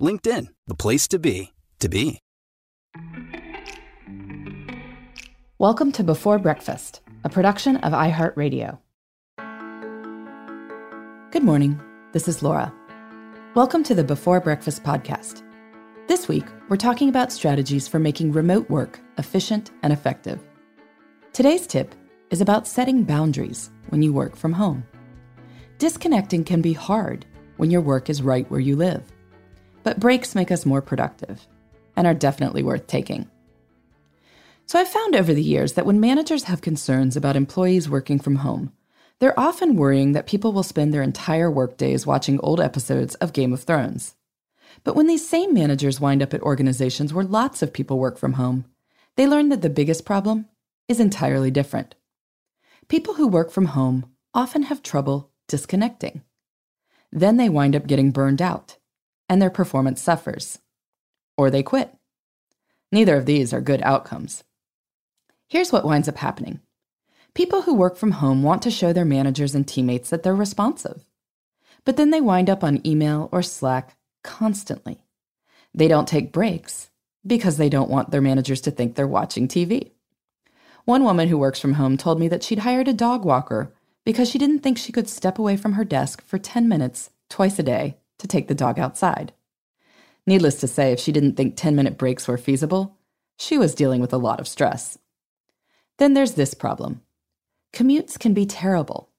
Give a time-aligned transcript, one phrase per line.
[0.00, 2.18] LinkedIn, the place to be, to be.
[5.58, 8.78] Welcome to Before Breakfast, a production of iHeartRadio.
[11.30, 11.78] Good morning.
[12.12, 12.72] This is Laura.
[13.54, 15.42] Welcome to the Before Breakfast podcast.
[16.08, 20.40] This week, we're talking about strategies for making remote work efficient and effective.
[21.34, 21.94] Today's tip
[22.30, 24.82] is about setting boundaries when you work from home.
[25.78, 27.26] Disconnecting can be hard
[27.58, 29.02] when your work is right where you live,
[29.90, 31.48] but breaks make us more productive
[31.96, 33.28] and are definitely worth taking.
[34.66, 38.36] So I've found over the years that when managers have concerns about employees working from
[38.36, 38.72] home,
[39.18, 43.52] they're often worrying that people will spend their entire workdays watching old episodes of Game
[43.52, 44.14] of Thrones.
[44.84, 48.34] But when these same managers wind up at organizations where lots of people work from
[48.34, 48.66] home,
[49.16, 50.46] they learn that the biggest problem
[50.86, 51.96] is entirely different.
[52.86, 56.22] People who work from home often have trouble disconnecting.
[57.10, 58.76] Then they wind up getting burned out,
[59.30, 60.58] and their performance suffers.
[61.38, 61.94] Or they quit.
[62.90, 64.42] Neither of these are good outcomes.
[65.48, 66.60] Here's what winds up happening
[67.32, 71.04] people who work from home want to show their managers and teammates that they're responsive.
[71.84, 75.04] But then they wind up on email or Slack constantly.
[75.72, 76.90] They don't take breaks
[77.24, 79.92] because they don't want their managers to think they're watching TV.
[80.84, 83.72] One woman who works from home told me that she'd hired a dog walker
[84.04, 87.58] because she didn't think she could step away from her desk for 10 minutes twice
[87.60, 89.32] a day to take the dog outside.
[90.26, 92.96] Needless to say, if she didn't think 10 minute breaks were feasible,
[93.36, 94.98] she was dealing with a lot of stress.
[95.98, 97.02] Then there's this problem
[97.72, 99.10] commutes can be terrible,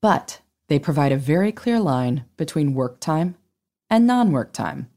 [0.00, 3.36] but they provide a very clear line between work time
[3.88, 4.88] and non work time.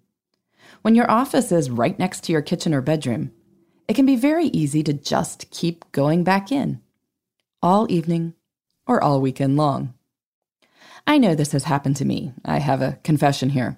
[0.81, 3.31] When your office is right next to your kitchen or bedroom,
[3.87, 6.81] it can be very easy to just keep going back in
[7.61, 8.33] all evening
[8.85, 9.93] or all weekend long.
[11.05, 12.33] I know this has happened to me.
[12.45, 13.77] I have a confession here.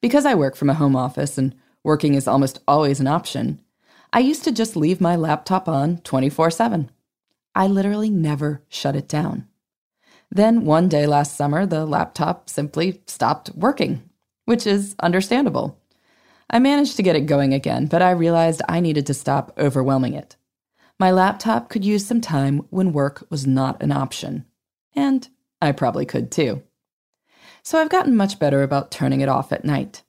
[0.00, 3.60] Because I work from a home office and working is almost always an option,
[4.12, 6.90] I used to just leave my laptop on 24 7.
[7.54, 9.48] I literally never shut it down.
[10.30, 14.08] Then one day last summer, the laptop simply stopped working,
[14.44, 15.78] which is understandable.
[16.48, 20.14] I managed to get it going again, but I realized I needed to stop overwhelming
[20.14, 20.36] it.
[20.98, 24.44] My laptop could use some time when work was not an option.
[24.94, 25.28] And
[25.62, 26.62] I probably could too.
[27.62, 30.02] So I've gotten much better about turning it off at night.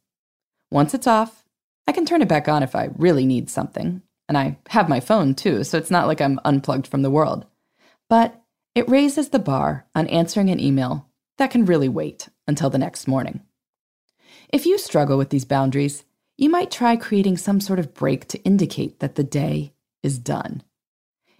[0.72, 1.46] Once it's off,
[1.88, 4.02] I can turn it back on if I really need something.
[4.28, 7.46] And I have my phone too, so it's not like I'm unplugged from the world.
[8.10, 8.42] But
[8.74, 13.08] it raises the bar on answering an email that can really wait until the next
[13.08, 13.42] morning.
[14.50, 16.04] If you struggle with these boundaries,
[16.36, 20.64] you might try creating some sort of break to indicate that the day is done.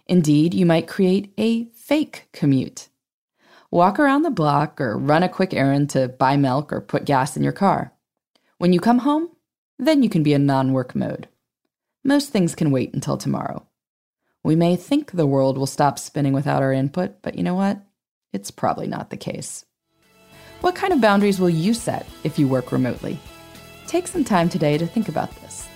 [0.06, 2.88] Indeed, you might create a fake commute.
[3.74, 7.36] Walk around the block or run a quick errand to buy milk or put gas
[7.36, 7.92] in your car.
[8.58, 9.30] When you come home,
[9.80, 11.26] then you can be in non work mode.
[12.04, 13.66] Most things can wait until tomorrow.
[14.44, 17.82] We may think the world will stop spinning without our input, but you know what?
[18.32, 19.64] It's probably not the case.
[20.60, 23.18] What kind of boundaries will you set if you work remotely?
[23.88, 25.66] Take some time today to think about this.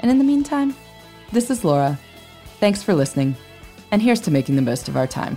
[0.00, 0.74] And in the meantime,
[1.32, 1.98] this is Laura.
[2.60, 3.36] Thanks for listening,
[3.90, 5.36] and here's to making the most of our time.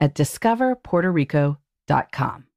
[0.00, 2.47] at discoverpuertorico.com.